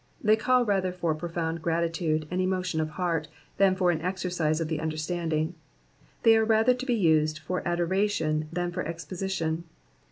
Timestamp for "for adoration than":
7.37-8.71